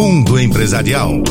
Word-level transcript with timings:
Mundo 0.00 0.38
Empresarial. 0.38 1.22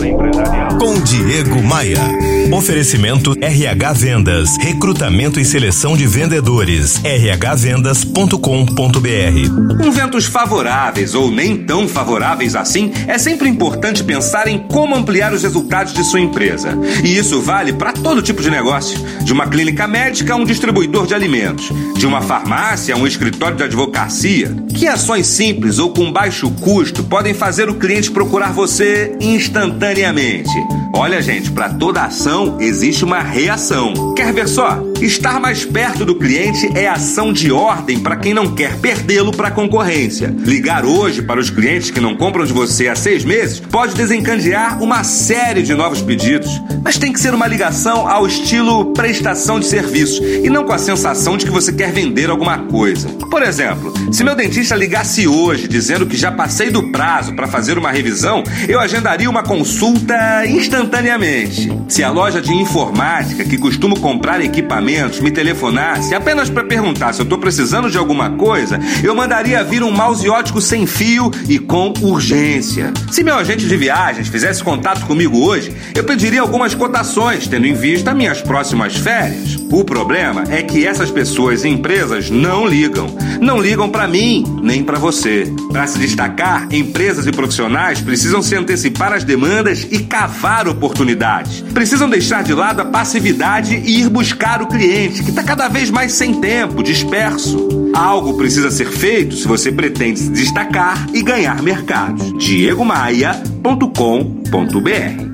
Com 0.80 1.02
Diego 1.02 1.60
Maia. 1.64 2.29
Oferecimento 2.52 3.36
RH 3.40 3.94
Vendas. 3.94 4.58
Recrutamento 4.58 5.40
e 5.40 5.46
seleção 5.46 5.96
de 5.96 6.08
vendedores. 6.08 6.98
rhvendas.com.br. 6.98 9.78
Com 9.78 9.92
ventos 9.92 10.26
favoráveis 10.26 11.14
ou 11.14 11.30
nem 11.30 11.58
tão 11.58 11.88
favoráveis 11.88 12.56
assim, 12.56 12.92
é 13.08 13.20
sempre 13.20 13.48
importante 13.48 14.04
pensar 14.04 14.48
em 14.48 14.58
como 14.68 14.96
ampliar 14.96 15.32
os 15.32 15.44
resultados 15.44 15.94
de 15.94 16.04
sua 16.04 16.20
empresa. 16.20 16.76
E 17.04 17.16
isso 17.16 17.40
vale 17.40 17.74
para 17.74 17.94
todo 17.94 18.24
tipo 18.24 18.42
de 18.42 18.50
negócio, 18.50 18.98
de 19.24 19.32
uma 19.32 19.48
clínica 19.48 19.88
médica 19.88 20.34
a 20.34 20.36
um 20.36 20.46
distribuidor 20.46 21.06
de 21.06 21.14
alimentos, 21.14 21.72
de 21.96 22.08
uma 22.08 22.22
farmácia 22.22 22.96
a 22.96 22.98
um 22.98 23.06
escritório 23.06 23.58
de 23.58 23.64
advocacia. 23.64 24.56
Que 24.76 24.88
ações 24.88 25.28
simples 25.28 25.78
ou 25.78 25.92
com 25.92 26.12
baixo 26.12 26.50
custo 26.62 27.04
podem 27.04 27.36
fazer 27.36 27.70
o 27.70 27.76
cliente 27.76 28.10
procurar 28.10 28.52
você 28.52 29.16
instantaneamente? 29.22 30.50
Olha, 30.94 31.22
gente, 31.22 31.52
para 31.52 31.70
toda 31.70 32.04
ação 32.04 32.39
existe 32.60 33.04
uma 33.04 33.20
reação. 33.20 34.14
Quer 34.16 34.34
ver 34.34 34.48
só? 34.48 34.89
Estar 35.02 35.40
mais 35.40 35.64
perto 35.64 36.04
do 36.04 36.16
cliente 36.16 36.70
é 36.76 36.86
ação 36.86 37.32
de 37.32 37.54
ordem 37.54 38.00
para 38.02 38.18
quem 38.18 38.34
não 38.34 38.54
quer 38.54 38.78
perdê-lo 38.80 39.32
para 39.32 39.48
a 39.48 39.52
concorrência. 39.52 40.36
Ligar 40.40 40.84
hoje 40.84 41.22
para 41.22 41.40
os 41.40 41.50
clientes 41.50 41.90
que 41.90 42.02
não 42.02 42.18
compram 42.18 42.46
de 42.46 42.52
você 42.52 42.90
há 42.90 42.96
seis 42.96 43.24
meses 43.24 43.62
pode 43.62 43.96
desencadear 43.96 44.84
uma 44.84 45.06
série 45.06 45.64
de 45.64 45.74
novos 45.74 46.02
pedidos. 46.02 46.50
Mas 46.84 46.98
tem 46.98 47.14
que 47.14 47.20
ser 47.20 47.34
uma 47.34 47.48
ligação 47.48 48.10
ao 48.10 48.28
estilo 48.28 48.92
prestação 48.94 49.58
de 49.58 49.68
serviço 49.68 50.22
e 50.22 50.50
não 50.50 50.66
com 50.66 50.74
a 50.74 50.78
sensação 50.78 51.38
de 51.38 51.46
que 51.46 51.52
você 51.52 51.72
quer 51.72 51.94
vender 51.94 52.30
alguma 52.30 52.58
coisa. 52.58 53.08
Por 53.32 53.42
exemplo, 53.42 53.94
se 54.12 54.22
meu 54.22 54.36
dentista 54.36 54.76
ligasse 54.76 55.28
hoje 55.30 55.66
dizendo 55.70 56.06
que 56.06 56.18
já 56.18 56.32
passei 56.32 56.72
do 56.72 56.92
prazo 56.92 57.34
para 57.36 57.48
fazer 57.48 57.78
uma 57.78 57.92
revisão, 57.92 58.44
eu 58.68 58.82
agendaria 58.82 59.30
uma 59.30 59.44
consulta 59.44 60.46
instantaneamente. 60.46 61.72
Se 61.88 62.04
a 62.04 62.12
loja 62.12 62.42
de 62.42 62.54
informática 62.54 63.46
que 63.46 63.58
costuma 63.58 63.96
comprar 63.96 64.42
equipamentos 64.42 64.89
me 65.22 65.30
telefonasse 65.30 66.16
apenas 66.16 66.50
para 66.50 66.64
perguntar 66.64 67.14
se 67.14 67.22
eu 67.22 67.24
estou 67.24 67.38
precisando 67.38 67.92
de 67.92 67.98
alguma 67.98 68.32
coisa, 68.32 68.80
eu 69.04 69.14
mandaria 69.14 69.64
vir 69.64 69.84
um 69.84 69.92
mouse 69.92 70.28
ótico 70.28 70.60
sem 70.60 70.88
fio 70.88 71.30
e 71.48 71.60
com 71.60 71.94
urgência. 72.02 72.92
Se 73.12 73.24
meu 73.24 73.36
agente 73.36 73.68
de 73.68 73.78
viagens 73.78 74.28
fizesse 74.28 74.64
contato 74.64 75.06
comigo 75.06 75.40
hoje, 75.40 75.72
eu 75.94 76.04
pediria 76.04 76.42
algumas 76.42 76.74
cotações, 76.74 77.48
tendo 77.48 77.68
em 77.68 77.74
vista 77.74 78.14
minhas 78.14 78.42
próximas 78.42 78.96
férias. 78.96 79.58
O 79.72 79.84
problema 79.84 80.46
é 80.50 80.64
que 80.64 80.88
essas 80.88 81.12
pessoas 81.12 81.64
e 81.64 81.70
empresas 81.70 82.32
não 82.32 82.68
ligam. 82.68 83.16
Não 83.40 83.62
ligam 83.62 83.90
para 83.90 84.08
mim, 84.08 84.44
nem 84.64 84.84
para 84.84 84.98
você. 84.98 85.54
Para 85.72 85.86
se 85.86 86.00
destacar, 86.00 86.68
empresas 86.72 87.28
e 87.28 87.32
profissionais 87.32 88.02
precisam 88.02 88.42
se 88.42 88.56
antecipar 88.56 89.14
às 89.14 89.24
demandas 89.24 89.88
e 89.92 90.00
cavar 90.00 90.68
oportunidades. 90.68 91.62
Precisam 91.74 92.10
deixar 92.10 92.44
de 92.44 92.54
lado 92.54 92.82
a 92.82 92.86
passividade 92.86 93.76
e 93.76 94.02
ir 94.02 94.10
buscar 94.10 94.62
o 94.62 94.68
cliente, 94.80 95.24
que 95.24 95.30
está 95.30 95.44
cada 95.44 95.68
vez 95.68 95.92
mais 95.92 96.14
sem 96.14 96.40
tempo, 96.40 96.82
disperso. 96.82 97.92
Algo 97.94 98.38
precisa 98.38 98.72
ser 98.72 98.90
feito 98.90 99.36
se 99.36 99.46
você 99.46 99.74
pretende 99.74 100.20
se 100.20 100.30
destacar 100.30 101.06
e 101.14 101.22
ganhar 101.22 101.62
mercados. 101.62 102.32
diegomaia.com.br 102.38 105.29